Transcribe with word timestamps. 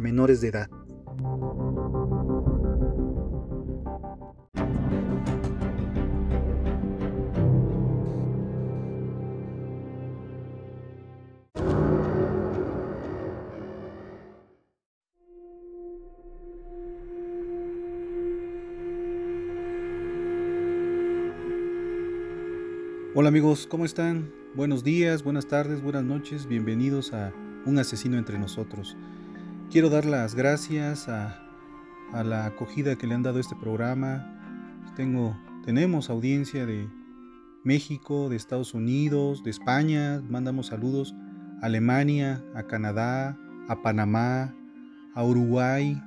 menores 0.00 0.40
de 0.40 0.48
edad. 0.48 0.70
Hola 23.14 23.28
amigos, 23.28 23.66
¿cómo 23.66 23.84
están? 23.84 24.32
Buenos 24.54 24.84
días, 24.84 25.22
buenas 25.22 25.46
tardes, 25.46 25.82
buenas 25.82 26.02
noches, 26.02 26.46
bienvenidos 26.46 27.12
a 27.12 27.32
Un 27.66 27.78
asesino 27.78 28.16
entre 28.16 28.38
nosotros. 28.38 28.96
Quiero 29.72 29.88
dar 29.88 30.04
las 30.04 30.34
gracias 30.34 31.08
a, 31.08 31.40
la 32.12 32.44
acogida 32.44 32.96
que 32.96 33.06
le 33.06 33.14
han 33.14 33.22
dado 33.22 33.38
este 33.40 33.56
programa. 33.56 34.38
Tengo, 34.96 35.34
tenemos 35.64 36.10
audiencia 36.10 36.66
de 36.66 36.90
México, 37.64 38.28
de 38.28 38.36
Estados 38.36 38.74
Unidos, 38.74 39.42
de 39.42 39.48
España, 39.48 40.22
mandamos 40.28 40.66
saludos 40.66 41.14
a 41.62 41.66
Alemania, 41.66 42.44
a 42.54 42.64
Canadá, 42.64 43.38
a 43.66 43.80
Panamá, 43.80 44.54
a 45.14 45.24
Uruguay, 45.24 45.98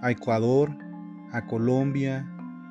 a 0.00 0.12
Ecuador, 0.12 0.70
a 1.32 1.44
Colombia, 1.44 2.24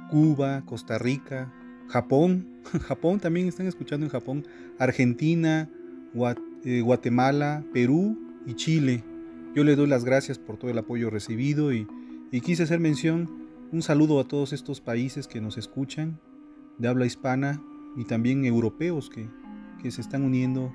Cuba, 0.09 0.63
Costa 0.65 0.97
Rica, 0.97 1.51
Japón, 1.89 2.47
Japón 2.87 3.19
también 3.19 3.49
están 3.49 3.67
escuchando 3.67 4.05
en 4.05 4.13
Japón, 4.13 4.47
Argentina, 4.79 5.67
eh, 6.63 6.79
Guatemala, 6.79 7.65
Perú 7.73 8.17
y 8.45 8.53
Chile. 8.53 9.03
Yo 9.57 9.63
le 9.63 9.75
doy 9.75 9.87
las 9.87 10.05
gracias 10.05 10.37
por 10.37 10.57
todo 10.57 10.69
el 10.69 10.77
apoyo 10.77 11.09
recibido 11.09 11.73
y, 11.73 11.87
quise 12.43 12.61
hacer 12.61 12.79
mención, 12.79 13.27
un 13.71 13.81
saludo 13.81 14.19
a 14.19 14.27
todos 14.27 14.53
estos 14.53 14.81
países 14.81 15.27
que 15.27 15.41
nos 15.41 15.57
escuchan 15.57 16.19
de 16.77 16.87
habla 16.87 17.07
hispana 17.07 17.59
y 17.95 18.05
también 18.05 18.45
europeos 18.45 19.09
que, 19.09 19.27
que 19.81 19.89
se 19.89 20.01
están 20.01 20.21
uniendo 20.21 20.71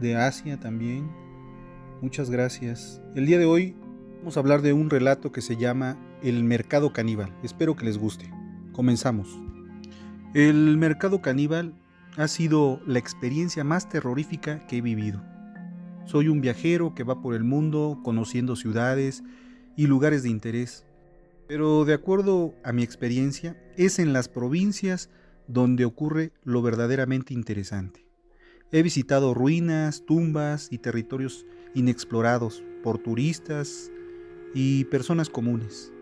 de 0.00 0.16
Asia 0.16 0.58
también. 0.58 1.08
Muchas 2.00 2.28
gracias. 2.28 3.00
El 3.14 3.26
día 3.26 3.38
de 3.38 3.44
hoy 3.44 3.76
vamos 4.18 4.36
a 4.36 4.40
hablar 4.40 4.62
de 4.62 4.72
un 4.72 4.90
relato 4.90 5.30
que 5.30 5.40
se 5.40 5.56
llama 5.56 5.96
El 6.24 6.42
Mercado 6.42 6.92
Caníbal. 6.92 7.32
Espero 7.44 7.76
que 7.76 7.84
les 7.84 7.98
guste. 7.98 8.28
Comenzamos. 8.72 9.28
El 10.34 10.76
mercado 10.76 11.22
caníbal 11.22 11.72
ha 12.16 12.26
sido 12.26 12.80
la 12.84 12.98
experiencia 12.98 13.62
más 13.62 13.88
terrorífica 13.88 14.66
que 14.66 14.78
he 14.78 14.80
vivido. 14.80 15.22
Soy 16.04 16.28
un 16.28 16.40
viajero 16.40 16.94
que 16.94 17.04
va 17.04 17.20
por 17.20 17.34
el 17.34 17.44
mundo 17.44 18.00
conociendo 18.02 18.56
ciudades 18.56 19.22
y 19.76 19.86
lugares 19.86 20.22
de 20.22 20.30
interés, 20.30 20.84
pero 21.48 21.84
de 21.84 21.94
acuerdo 21.94 22.54
a 22.64 22.72
mi 22.72 22.82
experiencia 22.82 23.56
es 23.76 23.98
en 23.98 24.12
las 24.12 24.28
provincias 24.28 25.10
donde 25.48 25.84
ocurre 25.84 26.32
lo 26.44 26.62
verdaderamente 26.62 27.34
interesante. 27.34 28.06
He 28.70 28.82
visitado 28.82 29.34
ruinas, 29.34 30.04
tumbas 30.06 30.68
y 30.70 30.78
territorios 30.78 31.46
inexplorados 31.74 32.62
por 32.82 32.98
turistas 32.98 33.90
y 34.54 34.84
personas 34.84 35.28
comunes. 35.30 35.92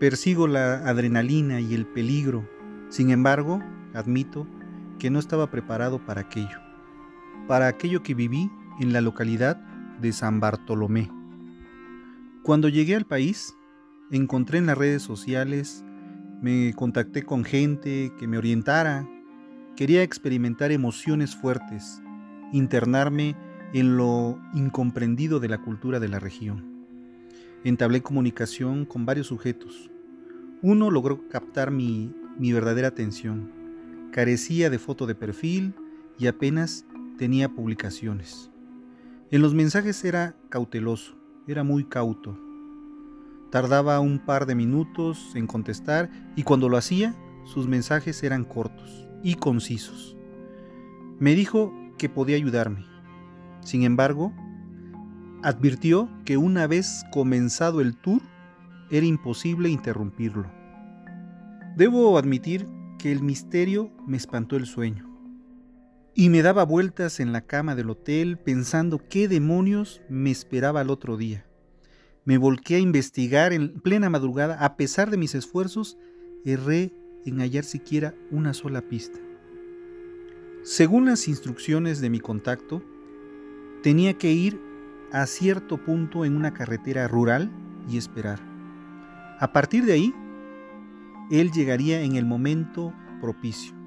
Persigo 0.00 0.46
la 0.46 0.88
adrenalina 0.88 1.60
y 1.60 1.74
el 1.74 1.86
peligro 1.86 2.48
sin 2.88 3.10
embargo, 3.10 3.62
admito 3.92 4.46
que 4.98 5.10
no 5.10 5.18
estaba 5.18 5.50
preparado 5.50 6.04
para 6.04 6.22
aquello, 6.22 6.58
para 7.46 7.68
aquello 7.68 8.02
que 8.02 8.14
viví 8.14 8.50
en 8.80 8.92
la 8.92 9.00
localidad 9.00 9.56
de 10.00 10.12
San 10.12 10.40
Bartolomé. 10.40 11.10
Cuando 12.42 12.68
llegué 12.68 12.94
al 12.94 13.04
país, 13.04 13.54
encontré 14.10 14.58
en 14.58 14.66
las 14.66 14.78
redes 14.78 15.02
sociales, 15.02 15.84
me 16.40 16.72
contacté 16.74 17.24
con 17.24 17.44
gente 17.44 18.12
que 18.18 18.26
me 18.26 18.38
orientara, 18.38 19.08
quería 19.76 20.02
experimentar 20.02 20.72
emociones 20.72 21.36
fuertes, 21.36 22.00
internarme 22.52 23.36
en 23.72 23.96
lo 23.96 24.38
incomprendido 24.54 25.40
de 25.40 25.48
la 25.48 25.58
cultura 25.58 26.00
de 26.00 26.08
la 26.08 26.18
región. 26.20 26.86
Entablé 27.64 28.02
comunicación 28.02 28.84
con 28.84 29.04
varios 29.04 29.26
sujetos. 29.26 29.90
Uno 30.62 30.90
logró 30.90 31.28
captar 31.28 31.70
mi 31.70 32.12
mi 32.38 32.52
verdadera 32.52 32.88
atención. 32.88 33.50
Carecía 34.12 34.70
de 34.70 34.78
foto 34.78 35.06
de 35.06 35.14
perfil 35.14 35.74
y 36.18 36.28
apenas 36.28 36.86
tenía 37.18 37.48
publicaciones. 37.48 38.50
En 39.30 39.42
los 39.42 39.52
mensajes 39.52 40.06
era 40.06 40.36
cauteloso, 40.48 41.14
era 41.46 41.62
muy 41.62 41.84
cauto. 41.84 42.34
Tardaba 43.50 44.00
un 44.00 44.20
par 44.20 44.46
de 44.46 44.54
minutos 44.54 45.32
en 45.34 45.46
contestar 45.46 46.10
y 46.34 46.44
cuando 46.44 46.70
lo 46.70 46.78
hacía, 46.78 47.14
sus 47.44 47.68
mensajes 47.68 48.22
eran 48.22 48.46
cortos 48.46 49.06
y 49.22 49.34
concisos. 49.34 50.16
Me 51.18 51.34
dijo 51.34 51.74
que 51.98 52.08
podía 52.08 52.36
ayudarme. 52.36 52.86
Sin 53.60 53.82
embargo, 53.82 54.32
advirtió 55.42 56.08
que 56.24 56.38
una 56.38 56.66
vez 56.66 57.04
comenzado 57.12 57.82
el 57.82 57.98
tour, 57.98 58.22
era 58.90 59.04
imposible 59.04 59.68
interrumpirlo. 59.68 60.50
Debo 61.76 62.16
admitir 62.16 62.66
que 62.98 63.12
el 63.12 63.22
misterio 63.22 63.92
me 64.06 64.16
espantó 64.16 64.56
el 64.56 64.64
sueño. 64.64 65.07
Y 66.20 66.30
me 66.30 66.42
daba 66.42 66.64
vueltas 66.64 67.20
en 67.20 67.30
la 67.32 67.42
cama 67.42 67.76
del 67.76 67.90
hotel 67.90 68.38
pensando 68.38 69.00
qué 69.08 69.28
demonios 69.28 70.02
me 70.08 70.32
esperaba 70.32 70.80
al 70.80 70.90
otro 70.90 71.16
día. 71.16 71.46
Me 72.24 72.38
volqué 72.38 72.74
a 72.74 72.80
investigar 72.80 73.52
en 73.52 73.78
plena 73.78 74.10
madrugada, 74.10 74.56
a 74.64 74.76
pesar 74.76 75.12
de 75.12 75.16
mis 75.16 75.36
esfuerzos, 75.36 75.96
erré 76.44 76.92
en 77.24 77.38
hallar 77.38 77.62
siquiera 77.62 78.16
una 78.32 78.52
sola 78.52 78.80
pista. 78.80 79.20
Según 80.64 81.06
las 81.06 81.28
instrucciones 81.28 82.00
de 82.00 82.10
mi 82.10 82.18
contacto, 82.18 82.82
tenía 83.84 84.14
que 84.14 84.32
ir 84.32 84.60
a 85.12 85.24
cierto 85.24 85.84
punto 85.84 86.24
en 86.24 86.34
una 86.34 86.52
carretera 86.52 87.06
rural 87.06 87.48
y 87.88 87.96
esperar. 87.96 88.40
A 89.38 89.52
partir 89.52 89.84
de 89.84 89.92
ahí, 89.92 90.12
él 91.30 91.52
llegaría 91.52 92.02
en 92.02 92.16
el 92.16 92.24
momento 92.24 92.92
propicio. 93.20 93.77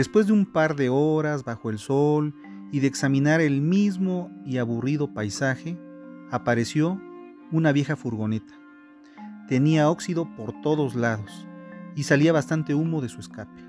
Después 0.00 0.26
de 0.26 0.32
un 0.32 0.46
par 0.46 0.76
de 0.76 0.88
horas 0.88 1.44
bajo 1.44 1.68
el 1.68 1.78
sol 1.78 2.34
y 2.72 2.80
de 2.80 2.86
examinar 2.86 3.42
el 3.42 3.60
mismo 3.60 4.30
y 4.46 4.56
aburrido 4.56 5.12
paisaje, 5.12 5.78
apareció 6.30 6.98
una 7.52 7.70
vieja 7.70 7.96
furgoneta. 7.96 8.54
Tenía 9.46 9.90
óxido 9.90 10.26
por 10.36 10.58
todos 10.62 10.94
lados 10.94 11.46
y 11.96 12.04
salía 12.04 12.32
bastante 12.32 12.74
humo 12.74 13.02
de 13.02 13.10
su 13.10 13.20
escape. 13.20 13.62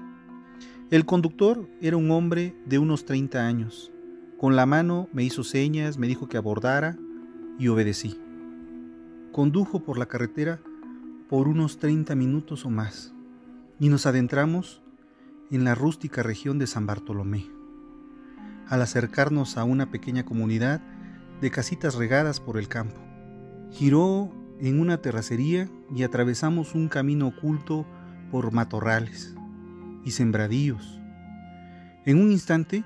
El 0.90 1.06
conductor 1.06 1.68
era 1.82 1.98
un 1.98 2.10
hombre 2.12 2.56
de 2.66 2.80
unos 2.80 3.04
30 3.04 3.46
años. 3.46 3.92
Con 4.38 4.56
la 4.56 4.66
mano 4.66 5.10
me 5.12 5.26
hizo 5.26 5.44
señas, 5.44 5.98
me 5.98 6.08
dijo 6.08 6.30
que 6.30 6.38
abordara 6.38 6.98
y 7.60 7.68
obedecí. 7.68 8.18
Condujo 9.34 9.84
por 9.84 9.98
la 9.98 10.06
carretera 10.06 10.62
por 11.28 11.50
unos 11.50 11.78
30 11.78 12.16
minutos 12.16 12.66
o 12.66 12.70
más 12.70 13.14
y 13.82 13.90
nos 13.90 14.06
adentramos 14.06 14.82
en 15.52 15.64
la 15.64 15.76
rústica 15.76 16.24
región 16.24 16.60
de 16.60 16.68
San 16.68 16.86
Bartolomé. 16.86 17.50
Al 18.68 18.82
acercarnos 18.82 19.58
a 19.58 19.64
una 19.64 19.92
pequeña 19.92 20.24
comunidad 20.24 20.82
de 21.42 21.52
casitas 21.52 21.96
regadas 21.96 22.40
por 22.40 22.58
el 22.58 22.68
campo, 22.68 23.00
giró 23.72 24.32
en 24.60 24.80
una 24.80 25.02
terracería 25.02 25.70
y 25.94 26.04
atravesamos 26.04 26.74
un 26.74 26.88
camino 26.88 27.28
oculto 27.28 27.86
por 28.32 28.52
matorrales 28.52 29.36
y 30.06 30.12
sembradíos. 30.12 31.00
En 32.06 32.20
un 32.20 32.32
instante 32.32 32.84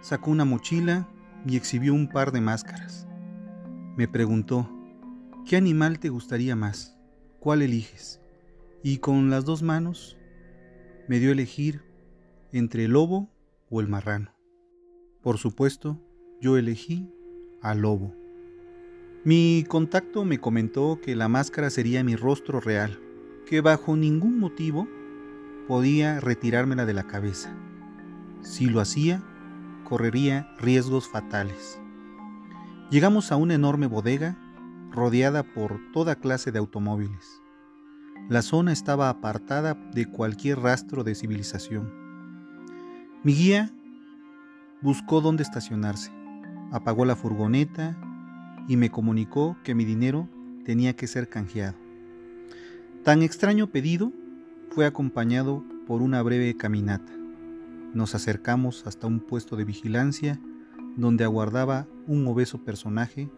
sacó 0.00 0.30
una 0.30 0.44
mochila 0.44 1.08
y 1.46 1.56
exhibió 1.56 1.94
un 1.94 2.08
par 2.08 2.30
de 2.30 2.40
máscaras. 2.40 3.08
Me 3.96 4.06
preguntó, 4.06 4.70
¿qué 5.46 5.56
animal 5.56 5.98
te 5.98 6.08
gustaría 6.08 6.54
más? 6.56 6.92
¿cuál 7.42 7.60
eliges? 7.60 8.20
Y 8.84 8.98
con 8.98 9.28
las 9.28 9.44
dos 9.44 9.62
manos 9.62 10.16
me 11.08 11.18
dio 11.18 11.30
a 11.30 11.32
elegir 11.32 11.82
entre 12.52 12.84
el 12.84 12.92
lobo 12.92 13.30
o 13.70 13.80
el 13.80 13.88
marrano. 13.88 14.32
Por 15.22 15.38
supuesto, 15.38 15.98
yo 16.40 16.56
elegí 16.56 17.10
al 17.60 17.80
lobo. 17.80 18.14
Mi 19.24 19.64
contacto 19.68 20.24
me 20.24 20.38
comentó 20.38 21.00
que 21.00 21.14
la 21.14 21.28
máscara 21.28 21.70
sería 21.70 22.02
mi 22.04 22.16
rostro 22.16 22.60
real, 22.60 22.98
que 23.46 23.60
bajo 23.60 23.96
ningún 23.96 24.38
motivo 24.38 24.88
podía 25.68 26.20
retirármela 26.20 26.86
de 26.86 26.92
la 26.92 27.06
cabeza. 27.06 27.56
Si 28.42 28.66
lo 28.66 28.80
hacía, 28.80 29.22
correría 29.84 30.52
riesgos 30.58 31.08
fatales. 31.08 31.80
Llegamos 32.90 33.30
a 33.30 33.36
una 33.36 33.54
enorme 33.54 33.86
bodega 33.86 34.36
rodeada 34.90 35.44
por 35.44 35.80
toda 35.92 36.16
clase 36.16 36.52
de 36.52 36.58
automóviles. 36.58 37.40
La 38.28 38.42
zona 38.42 38.72
estaba 38.72 39.08
apartada 39.08 39.74
de 39.94 40.06
cualquier 40.06 40.58
rastro 40.58 41.04
de 41.04 41.14
civilización. 41.14 42.01
Mi 43.24 43.34
guía 43.34 43.70
buscó 44.80 45.20
dónde 45.20 45.44
estacionarse, 45.44 46.10
apagó 46.72 47.04
la 47.04 47.14
furgoneta 47.14 47.96
y 48.66 48.76
me 48.76 48.90
comunicó 48.90 49.56
que 49.62 49.76
mi 49.76 49.84
dinero 49.84 50.28
tenía 50.64 50.96
que 50.96 51.06
ser 51.06 51.28
canjeado. 51.28 51.76
Tan 53.04 53.22
extraño 53.22 53.68
pedido 53.68 54.12
fue 54.70 54.86
acompañado 54.86 55.62
por 55.86 56.02
una 56.02 56.20
breve 56.20 56.56
caminata. 56.56 57.12
Nos 57.94 58.16
acercamos 58.16 58.88
hasta 58.88 59.06
un 59.06 59.20
puesto 59.20 59.54
de 59.54 59.66
vigilancia 59.66 60.40
donde 60.96 61.22
aguardaba 61.22 61.86
un 62.08 62.26
obeso 62.26 62.64
personaje 62.64 63.30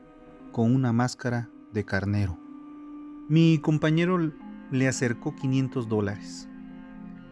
con 0.51 0.75
una 0.75 0.95
máscara 0.95 1.51
de 1.75 1.85
carnero. 1.85 2.39
Mi 3.29 3.59
compañero 3.59 4.19
le 4.71 4.89
acercó 4.89 5.35
500 5.35 5.89
dólares. 5.91 6.49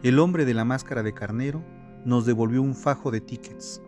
El 0.03 0.19
hombre 0.19 0.45
de 0.45 0.53
la 0.53 0.65
máscara 0.65 1.01
de 1.01 1.13
carnero 1.13 1.63
nos 2.05 2.25
devolvió 2.25 2.61
un 2.61 2.75
fajo 2.75 3.11
de 3.11 3.21
tickets. 3.21 3.81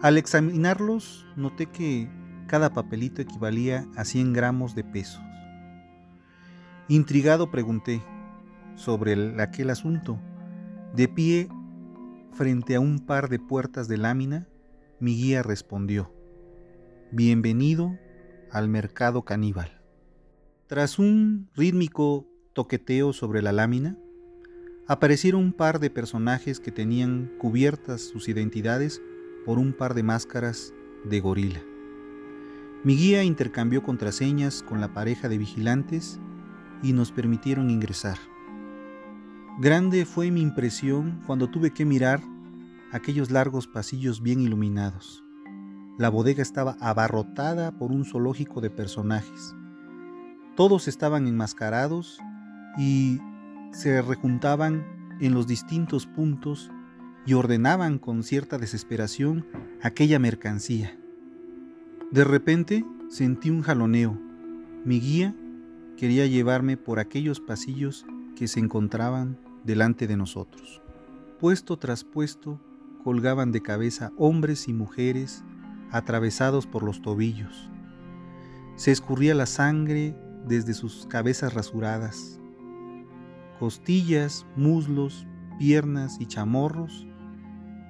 Al 0.00 0.18
examinarlos, 0.18 1.26
noté 1.36 1.66
que 1.66 2.08
cada 2.46 2.72
papelito 2.72 3.22
equivalía 3.22 3.86
a 3.96 4.04
100 4.04 4.32
gramos 4.32 4.74
de 4.74 4.84
pesos. 4.84 5.22
Intrigado 6.88 7.50
pregunté 7.50 8.02
sobre 8.74 9.40
aquel 9.40 9.70
asunto. 9.70 10.18
De 10.94 11.08
pie, 11.08 11.48
frente 12.32 12.74
a 12.74 12.80
un 12.80 12.98
par 12.98 13.28
de 13.28 13.38
puertas 13.38 13.88
de 13.88 13.96
lámina, 13.96 14.48
mi 15.00 15.16
guía 15.16 15.42
respondió, 15.42 16.12
Bienvenido 17.10 17.96
al 18.50 18.68
mercado 18.68 19.22
caníbal. 19.22 19.80
Tras 20.66 20.98
un 20.98 21.48
rítmico 21.54 22.26
toqueteo 22.52 23.12
sobre 23.12 23.42
la 23.42 23.52
lámina, 23.52 23.96
aparecieron 24.86 25.42
un 25.42 25.52
par 25.52 25.80
de 25.80 25.90
personajes 25.90 26.60
que 26.60 26.72
tenían 26.72 27.30
cubiertas 27.38 28.02
sus 28.02 28.28
identidades 28.28 29.00
por 29.44 29.58
un 29.58 29.72
par 29.72 29.94
de 29.94 30.02
máscaras 30.02 30.74
de 31.04 31.20
gorila. 31.20 31.60
Mi 32.84 32.96
guía 32.96 33.22
intercambió 33.22 33.82
contraseñas 33.82 34.62
con 34.62 34.80
la 34.80 34.92
pareja 34.92 35.28
de 35.28 35.38
vigilantes 35.38 36.20
y 36.82 36.92
nos 36.92 37.12
permitieron 37.12 37.70
ingresar. 37.70 38.18
Grande 39.60 40.04
fue 40.04 40.30
mi 40.30 40.40
impresión 40.40 41.20
cuando 41.26 41.48
tuve 41.48 41.72
que 41.72 41.84
mirar 41.84 42.20
aquellos 42.90 43.30
largos 43.30 43.68
pasillos 43.68 44.20
bien 44.20 44.40
iluminados. 44.40 45.22
La 45.98 46.08
bodega 46.08 46.42
estaba 46.42 46.76
abarrotada 46.80 47.78
por 47.78 47.92
un 47.92 48.04
zoológico 48.04 48.60
de 48.60 48.70
personajes. 48.70 49.54
Todos 50.56 50.88
estaban 50.88 51.28
enmascarados 51.28 52.18
y 52.78 53.20
se 53.72 54.00
rejuntaban 54.02 55.16
en 55.20 55.34
los 55.34 55.46
distintos 55.46 56.06
puntos 56.06 56.70
y 57.26 57.34
ordenaban 57.34 57.98
con 57.98 58.22
cierta 58.22 58.58
desesperación 58.58 59.46
aquella 59.82 60.18
mercancía. 60.18 60.98
De 62.10 62.24
repente 62.24 62.84
sentí 63.08 63.50
un 63.50 63.62
jaloneo. 63.62 64.18
Mi 64.84 65.00
guía 65.00 65.34
quería 65.96 66.26
llevarme 66.26 66.76
por 66.76 66.98
aquellos 66.98 67.40
pasillos 67.40 68.04
que 68.36 68.48
se 68.48 68.60
encontraban 68.60 69.38
delante 69.64 70.06
de 70.06 70.16
nosotros. 70.16 70.82
Puesto 71.40 71.78
tras 71.78 72.04
puesto 72.04 72.60
colgaban 73.02 73.52
de 73.52 73.62
cabeza 73.62 74.12
hombres 74.16 74.68
y 74.68 74.72
mujeres 74.72 75.44
atravesados 75.90 76.66
por 76.66 76.82
los 76.82 77.02
tobillos. 77.02 77.70
Se 78.76 78.90
escurría 78.90 79.34
la 79.34 79.46
sangre 79.46 80.16
desde 80.46 80.74
sus 80.74 81.06
cabezas 81.06 81.54
rasuradas. 81.54 82.40
Costillas, 83.62 84.44
muslos, 84.56 85.24
piernas 85.56 86.16
y 86.18 86.26
chamorros 86.26 87.06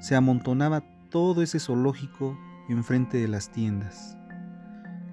se 0.01 0.15
amontonaba 0.15 0.85
todo 1.09 1.41
ese 1.41 1.59
zoológico 1.61 2.39
enfrente 2.69 3.17
de 3.17 3.27
las 3.27 3.51
tiendas. 3.51 4.19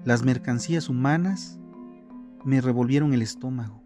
Las 0.04 0.22
mercancías 0.22 0.90
humanas 0.90 1.58
me 2.44 2.60
revolvieron 2.60 3.14
el 3.14 3.22
estómago. 3.22 3.82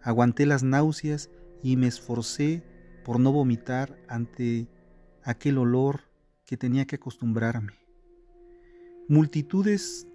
Aguanté 0.00 0.46
las 0.46 0.62
náuseas 0.62 1.28
y 1.60 1.76
me 1.76 1.88
esforcé 1.88 2.62
por 3.04 3.18
no 3.18 3.32
vomitar 3.32 3.98
ante 4.08 4.68
aquel 5.24 5.58
olor 5.58 6.02
que 6.44 6.56
tenía 6.56 6.86
que 6.86 6.94
acostumbrarme. 6.94 7.72
Multitudes 9.08 10.06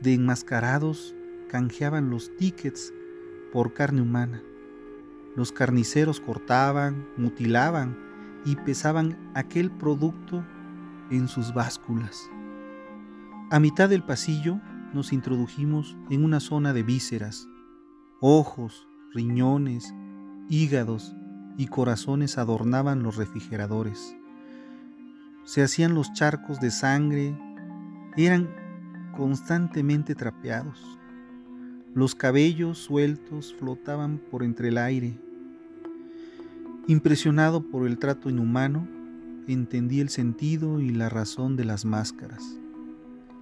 de 0.00 0.14
enmascarados 0.14 1.14
canjeaban 1.48 2.10
los 2.10 2.36
tickets 2.36 2.92
por 3.52 3.72
carne 3.72 4.02
humana. 4.02 4.42
Los 5.36 5.52
carniceros 5.52 6.20
cortaban, 6.20 7.06
mutilaban 7.16 7.96
y 8.44 8.56
pesaban 8.56 9.30
aquel 9.34 9.70
producto 9.70 10.44
en 11.10 11.28
sus 11.28 11.52
básculas. 11.52 12.30
A 13.50 13.60
mitad 13.60 13.88
del 13.88 14.02
pasillo 14.02 14.60
nos 14.94 15.12
introdujimos 15.12 15.96
en 16.10 16.24
una 16.24 16.40
zona 16.40 16.72
de 16.72 16.82
vísceras. 16.82 17.46
Ojos, 18.20 18.88
riñones, 19.12 19.94
hígados 20.48 21.14
y 21.58 21.66
corazones 21.66 22.38
adornaban 22.38 23.02
los 23.02 23.16
refrigeradores. 23.16 24.16
Se 25.44 25.62
hacían 25.62 25.94
los 25.94 26.12
charcos 26.12 26.60
de 26.60 26.70
sangre, 26.70 27.38
eran 28.16 28.48
constantemente 29.16 30.14
trapeados. 30.14 30.98
Los 31.94 32.14
cabellos 32.14 32.78
sueltos 32.78 33.54
flotaban 33.58 34.18
por 34.18 34.42
entre 34.42 34.68
el 34.68 34.78
aire. 34.78 35.18
Impresionado 36.88 37.62
por 37.68 37.84
el 37.88 37.98
trato 37.98 38.30
inhumano, 38.30 38.86
entendí 39.48 39.98
el 39.98 40.08
sentido 40.08 40.80
y 40.80 40.90
la 40.90 41.08
razón 41.08 41.56
de 41.56 41.64
las 41.64 41.84
máscaras, 41.84 42.60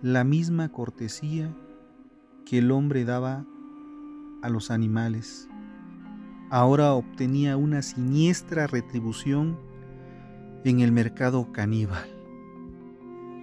la 0.01 0.25
misma 0.25 0.71
cortesía 0.71 1.55
que 2.47 2.57
el 2.57 2.71
hombre 2.71 3.05
daba 3.05 3.45
a 4.41 4.49
los 4.49 4.71
animales. 4.71 5.47
Ahora 6.49 6.95
obtenía 6.95 7.59
una 7.59 7.83
siniestra 7.83 8.67
retribución 8.67 9.59
en 10.65 10.81
el 10.81 10.91
mercado 10.91 11.53
caníbal. 11.53 12.09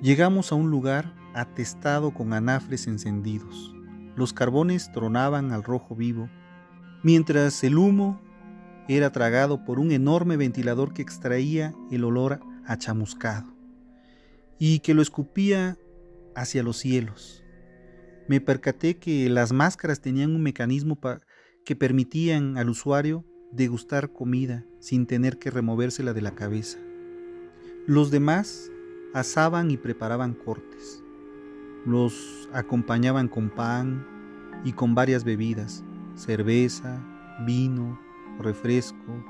Llegamos 0.02 0.52
a 0.52 0.56
un 0.56 0.72
lugar 0.72 1.14
atestado 1.36 2.12
con 2.12 2.34
anafres 2.34 2.88
encendidos. 2.88 3.72
Los 4.16 4.34
carbones 4.34 4.92
tronaban 4.92 5.52
al 5.52 5.64
rojo 5.64 5.96
vivo, 5.96 6.28
mientras 7.04 7.64
el 7.64 7.78
humo 7.78 8.20
era 8.98 9.12
tragado 9.12 9.64
por 9.64 9.80
un 9.80 9.92
enorme 9.92 10.38
ventilador 10.38 10.94
que 10.94 11.02
extraía 11.02 11.74
el 11.92 12.04
olor 12.04 12.42
a 12.66 12.78
chamuscado 12.78 13.48
y 14.60 14.80
que 14.80 14.94
lo 14.94 15.02
escupía 15.02 15.78
hacia 16.36 16.62
los 16.62 16.78
cielos. 16.78 17.44
Me 18.28 18.42
percaté 18.42 18.98
que 18.98 19.30
las 19.30 19.54
máscaras 19.54 20.02
tenían 20.02 20.36
un 20.36 20.44
mecanismo 20.44 21.00
que 21.66 21.76
permitían 21.76 22.58
al 22.58 22.70
usuario 22.70 23.26
degustar 23.52 24.12
comida 24.12 24.66
sin 24.80 25.08
tener 25.08 25.38
que 25.38 25.52
removérsela 25.52 26.14
de 26.14 26.22
la 26.22 26.36
cabeza. 26.36 26.78
Los 27.88 28.12
demás 28.12 28.70
asaban 29.14 29.72
y 29.72 29.78
preparaban 29.78 30.34
cortes. 30.34 31.02
Los 31.86 32.50
acompañaban 32.54 33.28
con 33.28 33.50
pan 33.50 34.06
y 34.64 34.74
con 34.74 34.96
varias 34.96 35.24
bebidas, 35.24 35.84
cerveza, 36.16 37.04
vino, 37.46 38.00
refresco 38.42 39.24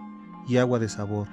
y 0.47 0.57
agua 0.57 0.79
de 0.79 0.89
sabor. 0.89 1.27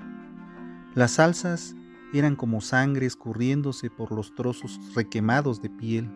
Las 0.95 1.13
salsas 1.13 1.75
eran 2.13 2.37
como 2.37 2.61
sangre 2.61 3.07
escurriéndose 3.07 3.91
por 3.91 4.13
los 4.13 4.35
trozos 4.35 4.81
requemados 4.95 5.61
de 5.61 5.71
piel, 5.71 6.11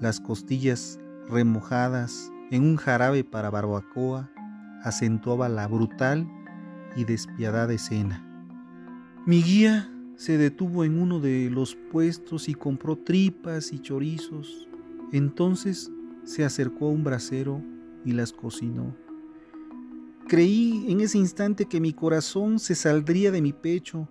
las 0.00 0.20
costillas 0.20 0.98
remojadas 1.28 2.30
en 2.50 2.64
un 2.64 2.76
jarabe 2.76 3.24
para 3.24 3.50
barbacoa 3.50 4.30
acentuaba 4.82 5.48
la 5.48 5.68
brutal 5.68 6.28
y 6.96 7.04
despiadada 7.04 7.72
escena. 7.72 8.26
Mi 9.26 9.42
guía 9.42 9.92
se 10.16 10.38
detuvo 10.38 10.84
en 10.84 11.00
uno 11.00 11.20
de 11.20 11.50
los 11.50 11.76
puestos 11.76 12.48
y 12.48 12.54
compró 12.54 12.96
tripas 12.96 13.72
y 13.72 13.78
chorizos. 13.78 14.68
Entonces 15.12 15.90
se 16.24 16.44
acercó 16.44 16.86
a 16.86 16.90
un 16.90 17.04
brasero 17.04 17.62
y 18.04 18.12
las 18.12 18.32
cocinó. 18.32 18.96
Creí 20.30 20.84
en 20.86 21.00
ese 21.00 21.18
instante 21.18 21.66
que 21.66 21.80
mi 21.80 21.92
corazón 21.92 22.60
se 22.60 22.76
saldría 22.76 23.32
de 23.32 23.42
mi 23.42 23.52
pecho 23.52 24.08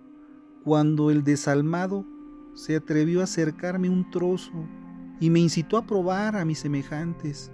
cuando 0.62 1.10
el 1.10 1.24
desalmado 1.24 2.04
se 2.52 2.76
atrevió 2.76 3.22
a 3.22 3.24
acercarme 3.24 3.88
un 3.88 4.10
trozo 4.10 4.52
y 5.18 5.30
me 5.30 5.40
incitó 5.40 5.78
a 5.78 5.86
probar 5.86 6.36
a 6.36 6.44
mis 6.44 6.58
semejantes. 6.58 7.50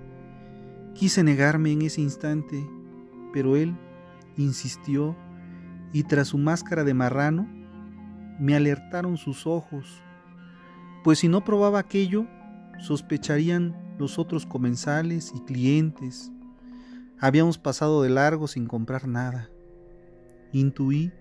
Quise 0.95 1.23
negarme 1.23 1.71
en 1.71 1.83
ese 1.83 2.01
instante, 2.01 2.69
pero 3.33 3.55
él 3.55 3.73
insistió 4.37 5.15
y 5.93 6.03
tras 6.03 6.27
su 6.27 6.39
máscara 6.39 6.83
de 6.83 6.93
marrano 6.93 7.47
me 8.41 8.57
alertaron 8.57 9.17
sus 9.17 9.47
ojos, 9.47 10.03
pues 11.05 11.21
si 11.21 11.29
no 11.29 11.45
probaba 11.45 11.79
aquello, 11.79 12.27
sospecharían 12.81 13.77
los 13.97 14.19
otros 14.19 14.45
comensales 14.45 15.33
y 15.37 15.41
clientes. 15.43 16.33
Habíamos 17.19 17.57
pasado 17.57 18.03
de 18.03 18.11
largo 18.11 18.47
sin 18.47 18.67
comprar 18.67 19.09
nada. 19.09 19.51
Intuí 20.53 21.13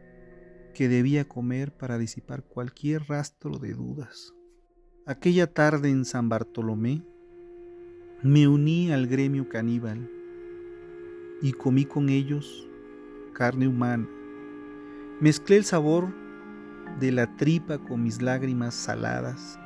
que 0.74 0.90
debía 0.90 1.26
comer 1.26 1.72
para 1.72 1.98
disipar 1.98 2.44
cualquier 2.44 3.04
rastro 3.08 3.60
de 3.60 3.74
dudas. 3.74 4.34
Aquella 5.06 5.48
tarde 5.54 5.90
en 5.90 6.04
San 6.04 6.28
Bartolomé 6.28 7.02
me 8.24 8.48
uní 8.50 8.92
al 8.92 9.08
gremio 9.08 9.48
caníbal 9.48 10.10
y 11.42 11.54
comí 11.54 11.86
con 11.86 12.10
ellos 12.10 12.68
carne 13.34 13.68
humana. 13.68 14.10
Mezclé 15.22 15.56
el 15.56 15.64
sabor 15.64 16.14
de 17.00 17.14
la 17.14 17.38
tripa 17.38 17.78
con 17.78 18.04
mis 18.04 18.22
lágrimas 18.22 18.74
saladas. 18.74 19.58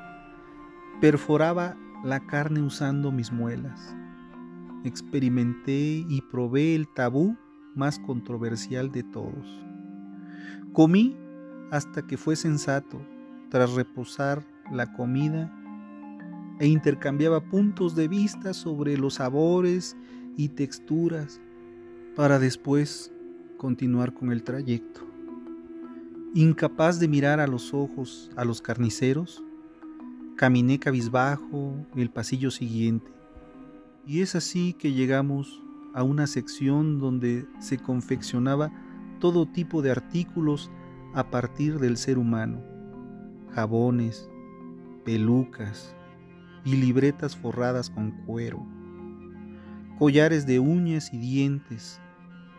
Perforaba 1.02 1.76
la 2.04 2.20
carne 2.28 2.62
usando 2.62 3.12
mis 3.12 3.32
muelas. 3.32 3.96
Experimenté 4.84 6.06
y 6.08 6.22
probé 6.32 6.76
el 6.76 6.88
tabú 6.94 7.38
más 7.76 8.00
controversial 8.00 8.92
de 8.92 9.04
todos. 9.04 9.48
Comí 10.74 11.18
hasta 11.72 12.06
que 12.08 12.18
fue 12.18 12.36
sensato, 12.36 13.02
tras 13.50 13.74
reposar 13.74 14.46
la 14.72 14.94
comida, 14.94 15.54
e 16.60 16.68
intercambiaba 16.68 17.42
puntos 17.42 17.96
de 17.96 18.08
vista 18.08 18.54
sobre 18.54 18.98
los 18.98 19.16
sabores 19.16 19.96
y 20.36 20.50
texturas, 20.50 21.42
para 22.16 22.38
después 22.38 23.14
continuar 23.58 24.14
con 24.14 24.32
el 24.32 24.44
trayecto. 24.44 25.02
Incapaz 26.34 27.00
de 27.00 27.08
mirar 27.08 27.40
a 27.40 27.48
los 27.48 27.74
ojos 27.74 28.30
a 28.36 28.46
los 28.46 28.62
carniceros, 28.62 29.44
caminé 30.36 30.80
cabizbajo 30.80 31.74
el 31.96 32.10
pasillo 32.10 32.52
siguiente. 32.52 33.19
Y 34.06 34.22
es 34.22 34.36
así 34.36 34.74
que 34.74 34.94
llegamos 34.94 35.62
a 35.94 36.03
una 36.03 36.27
sección 36.27 37.00
donde 37.00 37.48
se 37.60 37.77
confeccionaba 37.77 38.72
todo 39.20 39.46
tipo 39.46 39.82
de 39.82 39.91
artículos 39.91 40.72
a 41.13 41.29
partir 41.29 41.79
del 41.79 41.98
ser 41.98 42.18
humano, 42.18 42.62
jabones, 43.51 44.29
pelucas 45.03 45.96
y 46.63 46.75
libretas 46.75 47.36
forradas 47.36 47.89
con 47.89 48.12
cuero, 48.25 48.65
collares 49.98 50.46
de 50.46 50.60
uñas 50.60 51.13
y 51.13 51.18
dientes, 51.18 52.00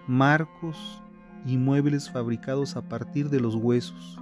marcos 0.07 1.03
y 1.47 1.57
muebles 1.57 2.11
fabricados 2.11 2.77
a 2.77 2.83
partir 2.89 3.31
de 3.31 3.41
los 3.41 3.55
huesos. 3.55 4.19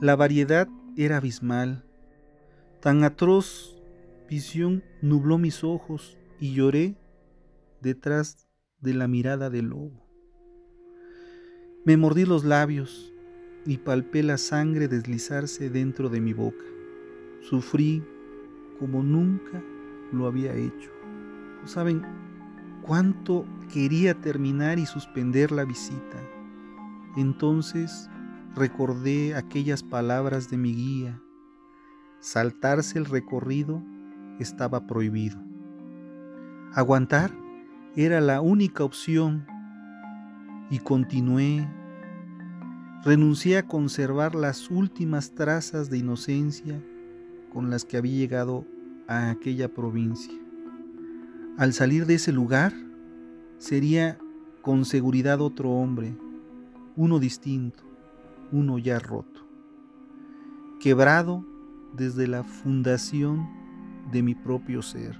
La 0.00 0.16
variedad 0.16 0.68
era 0.96 1.18
abismal. 1.18 1.84
Tan 2.80 3.04
atroz 3.04 3.71
visión 4.32 4.82
nubló 5.02 5.36
mis 5.36 5.62
ojos 5.62 6.16
y 6.40 6.54
lloré 6.54 6.96
detrás 7.82 8.48
de 8.80 8.94
la 8.94 9.06
mirada 9.06 9.50
del 9.50 9.66
lobo. 9.66 10.06
Me 11.84 11.98
mordí 11.98 12.24
los 12.24 12.42
labios 12.42 13.12
y 13.66 13.76
palpé 13.76 14.22
la 14.22 14.38
sangre 14.38 14.88
deslizarse 14.88 15.68
dentro 15.68 16.08
de 16.08 16.22
mi 16.22 16.32
boca. 16.32 16.64
Sufrí 17.42 18.02
como 18.78 19.02
nunca 19.02 19.62
lo 20.12 20.26
había 20.26 20.54
hecho. 20.54 20.90
¿Saben 21.66 22.00
cuánto 22.80 23.44
quería 23.70 24.14
terminar 24.14 24.78
y 24.78 24.86
suspender 24.86 25.52
la 25.52 25.66
visita? 25.66 26.18
Entonces 27.18 28.08
recordé 28.54 29.34
aquellas 29.34 29.82
palabras 29.82 30.48
de 30.48 30.56
mi 30.56 30.74
guía. 30.74 31.20
Saltarse 32.20 32.98
el 32.98 33.04
recorrido 33.04 33.82
estaba 34.38 34.86
prohibido. 34.86 35.38
Aguantar 36.74 37.32
era 37.96 38.20
la 38.20 38.40
única 38.40 38.84
opción 38.84 39.46
y 40.70 40.78
continué. 40.78 41.68
Renuncié 43.04 43.58
a 43.58 43.66
conservar 43.66 44.34
las 44.34 44.70
últimas 44.70 45.32
trazas 45.32 45.90
de 45.90 45.98
inocencia 45.98 46.82
con 47.52 47.68
las 47.68 47.84
que 47.84 47.98
había 47.98 48.16
llegado 48.16 48.64
a 49.08 49.30
aquella 49.30 49.68
provincia. 49.68 50.32
Al 51.58 51.74
salir 51.74 52.06
de 52.06 52.14
ese 52.14 52.32
lugar, 52.32 52.72
sería 53.58 54.18
con 54.62 54.84
seguridad 54.86 55.40
otro 55.40 55.70
hombre, 55.70 56.16
uno 56.96 57.18
distinto, 57.18 57.82
uno 58.50 58.78
ya 58.78 58.98
roto, 58.98 59.46
quebrado 60.80 61.44
desde 61.94 62.26
la 62.26 62.44
fundación 62.44 63.61
de 64.12 64.22
mi 64.22 64.34
propio 64.34 64.82
ser. 64.82 65.18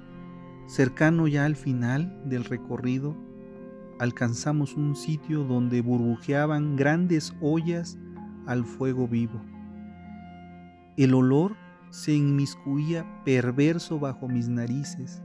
Cercano 0.66 1.26
ya 1.26 1.44
al 1.44 1.56
final 1.56 2.22
del 2.28 2.44
recorrido, 2.44 3.16
alcanzamos 3.98 4.74
un 4.76 4.94
sitio 4.94 5.44
donde 5.44 5.80
burbujeaban 5.80 6.76
grandes 6.76 7.34
ollas 7.40 7.98
al 8.46 8.64
fuego 8.64 9.08
vivo. 9.08 9.40
El 10.96 11.14
olor 11.14 11.56
se 11.90 12.12
inmiscuía 12.12 13.06
perverso 13.24 13.98
bajo 13.98 14.28
mis 14.28 14.48
narices, 14.48 15.22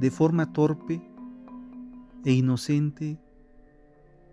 de 0.00 0.10
forma 0.10 0.52
torpe 0.52 1.00
e 2.24 2.32
inocente, 2.32 3.18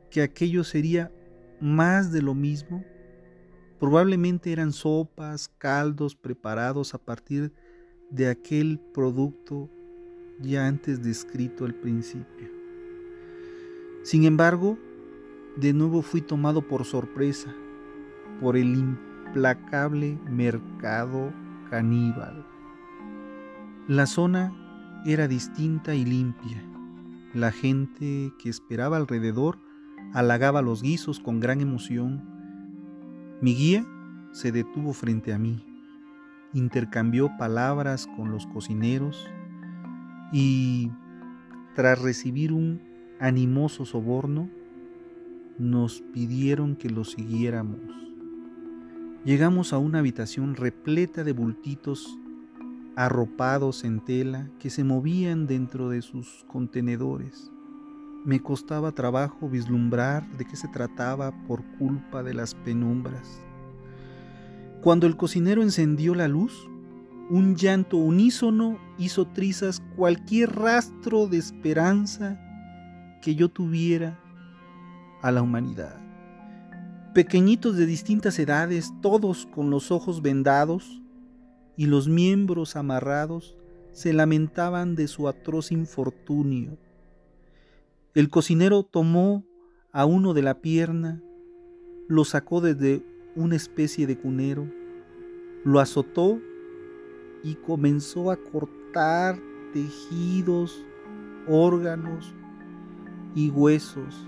que 0.10 0.22
aquello 0.22 0.64
sería 0.64 1.12
más 1.60 2.12
de 2.12 2.22
lo 2.22 2.36
mismo. 2.36 2.84
Probablemente 3.80 4.52
eran 4.52 4.72
sopas, 4.72 5.50
caldos 5.58 6.16
preparados 6.16 6.94
a 6.94 6.98
partir 6.98 7.52
de 7.52 7.65
aquel 8.30 8.80
producto 8.94 9.70
ya 10.40 10.68
antes 10.68 11.04
descrito 11.04 11.66
al 11.66 11.74
principio. 11.74 12.50
Sin 14.04 14.26
embargo, 14.26 14.78
de 15.58 15.74
nuevo 15.74 16.02
fui 16.02 16.22
tomado 16.22 16.62
por 16.62 16.86
sorpresa 16.86 17.54
por 18.40 18.58
el 18.58 18.76
implacable 18.76 20.20
mercado 20.30 21.34
caníbal. 21.70 22.46
La 23.88 24.06
zona 24.06 24.54
era 25.06 25.28
distinta 25.28 25.96
y 25.96 26.06
limpia. 26.06 26.64
La 27.34 27.52
gente 27.52 28.34
que 28.40 28.50
esperaba 28.50 28.98
alrededor 28.98 29.60
halagaba 30.14 30.62
los 30.62 30.82
guisos 30.82 31.20
con 31.20 31.40
gran 31.40 31.62
emoción. 31.62 32.24
Mi 33.42 33.56
guía 33.56 33.86
se 34.32 34.52
detuvo 34.52 34.94
frente 34.94 35.34
a 35.34 35.38
mí, 35.38 35.64
intercambió 36.56 37.36
palabras 37.38 38.08
con 38.16 38.32
los 38.32 38.48
cocineros 38.48 39.28
y, 40.32 40.90
tras 41.76 42.02
recibir 42.02 42.54
un 42.54 42.82
animoso 43.20 43.86
soborno, 43.86 44.50
nos 45.60 46.02
pidieron 46.14 46.78
que 46.78 46.90
lo 46.90 47.04
siguiéramos. 47.04 47.82
Llegamos 49.26 49.74
a 49.74 49.80
una 49.80 50.00
habitación 50.00 50.56
repleta 50.56 51.24
de 51.24 51.34
bultitos 51.34 52.18
arropados 52.96 53.84
en 53.84 54.00
tela 54.00 54.50
que 54.58 54.70
se 54.70 54.86
movían 54.86 55.48
dentro 55.48 55.90
de 55.90 56.02
sus 56.02 56.46
contenedores. 56.48 57.52
Me 58.24 58.40
costaba 58.40 58.94
trabajo 58.94 59.50
vislumbrar 59.50 60.26
de 60.38 60.46
qué 60.46 60.56
se 60.56 60.70
trataba 60.70 61.34
por 61.48 61.64
culpa 61.78 62.24
de 62.24 62.34
las 62.34 62.56
penumbras. 62.56 63.42
Cuando 64.86 65.08
el 65.08 65.18
cocinero 65.18 65.64
encendió 65.64 66.14
la 66.14 66.28
luz, 66.28 66.70
un 67.32 67.56
llanto 67.56 67.98
unísono 67.98 68.78
hizo 69.00 69.26
trizas 69.26 69.82
cualquier 69.96 70.56
rastro 70.56 71.26
de 71.26 71.38
esperanza 71.38 72.40
que 73.24 73.34
yo 73.34 73.50
tuviera 73.50 74.20
a 75.24 75.32
la 75.32 75.42
humanidad. 75.42 76.00
Pequeñitos 77.16 77.78
de 77.78 77.88
distintas 77.88 78.38
edades, 78.38 78.94
todos 79.02 79.48
con 79.48 79.72
los 79.72 79.90
ojos 79.90 80.22
vendados 80.22 81.02
y 81.76 81.88
los 81.88 82.08
miembros 82.08 82.76
amarrados, 82.76 83.58
se 83.92 84.14
lamentaban 84.14 84.96
de 84.96 85.08
su 85.08 85.28
atroz 85.28 85.72
infortunio. 85.72 86.78
El 88.14 88.30
cocinero 88.30 88.84
tomó 88.84 89.48
a 89.92 90.06
uno 90.06 90.36
de 90.36 90.44
la 90.44 90.62
pierna, 90.62 91.24
lo 92.08 92.24
sacó 92.24 92.62
desde 92.62 93.04
una 93.36 93.56
especie 93.56 94.08
de 94.08 94.18
cunero, 94.18 94.68
lo 95.64 95.80
azotó 95.80 96.40
y 97.44 97.56
comenzó 97.56 98.32
a 98.32 98.38
cortar 98.38 99.38
tejidos, 99.74 100.86
órganos, 101.48 102.34
y 103.36 103.50
huesos 103.50 104.28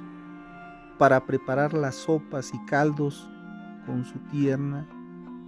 para 0.99 1.25
preparar 1.25 1.73
las 1.73 1.95
sopas 1.95 2.53
y 2.53 2.65
caldos 2.65 3.27
con 3.85 4.03
su 4.03 4.19
tierna 4.31 4.85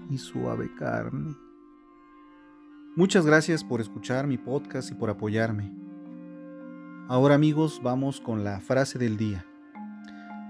y 0.09 0.17
suave 0.17 0.73
carne. 0.75 1.35
Muchas 2.95 3.25
gracias 3.25 3.63
por 3.63 3.81
escuchar 3.81 4.25
mi 4.25 4.37
podcast 4.37 4.91
y 4.91 4.95
por 4.95 5.09
apoyarme. 5.09 5.71
Ahora 7.07 7.35
amigos, 7.35 7.81
vamos 7.83 8.21
con 8.21 8.43
la 8.43 8.59
frase 8.61 8.97
del 8.97 9.17
día. 9.17 9.45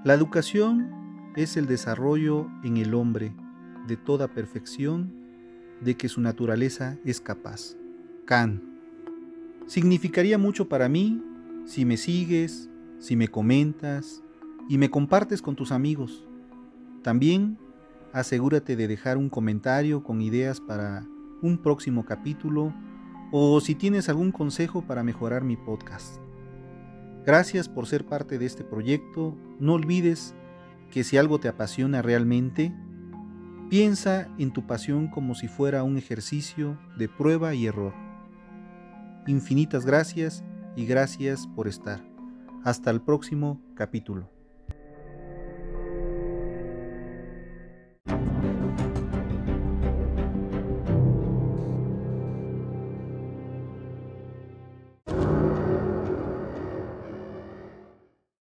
La 0.03 0.13
educación 0.13 0.98
es 1.35 1.57
el 1.57 1.67
desarrollo 1.67 2.47
en 2.63 2.77
el 2.77 2.93
hombre 2.93 3.33
de 3.87 3.97
toda 3.97 4.27
perfección 4.27 5.13
de 5.81 5.95
que 5.95 6.09
su 6.09 6.21
naturaleza 6.21 6.97
es 7.05 7.21
capaz. 7.21 7.75
Kant. 8.25 8.61
Significaría 9.65 10.37
mucho 10.37 10.67
para 10.67 10.89
mí 10.89 11.23
si 11.65 11.85
me 11.85 11.97
sigues, 11.97 12.69
si 12.99 13.15
me 13.15 13.27
comentas 13.27 14.23
y 14.67 14.77
me 14.77 14.89
compartes 14.89 15.41
con 15.41 15.55
tus 15.55 15.71
amigos. 15.71 16.27
También 17.03 17.57
asegúrate 18.11 18.75
de 18.75 18.87
dejar 18.87 19.17
un 19.17 19.29
comentario 19.29 20.03
con 20.03 20.21
ideas 20.21 20.59
para 20.59 21.05
un 21.41 21.57
próximo 21.57 22.05
capítulo 22.05 22.73
o 23.31 23.61
si 23.61 23.75
tienes 23.75 24.09
algún 24.09 24.31
consejo 24.31 24.81
para 24.81 25.03
mejorar 25.03 25.43
mi 25.43 25.55
podcast. 25.55 26.17
Gracias 27.25 27.69
por 27.69 27.85
ser 27.85 28.05
parte 28.05 28.39
de 28.39 28.45
este 28.45 28.63
proyecto. 28.63 29.37
No 29.59 29.73
olvides 29.73 30.33
que 30.91 31.03
si 31.03 31.17
algo 31.17 31.39
te 31.39 31.47
apasiona 31.47 32.01
realmente, 32.01 32.73
piensa 33.69 34.27
en 34.37 34.51
tu 34.51 34.65
pasión 34.65 35.07
como 35.07 35.35
si 35.35 35.47
fuera 35.47 35.83
un 35.83 35.97
ejercicio 35.97 36.79
de 36.97 37.07
prueba 37.07 37.53
y 37.53 37.67
error. 37.67 37.93
Infinitas 39.27 39.85
gracias 39.85 40.43
y 40.75 40.85
gracias 40.85 41.47
por 41.47 41.67
estar. 41.67 42.01
Hasta 42.63 42.89
el 42.89 43.01
próximo 43.01 43.61
capítulo. 43.75 44.38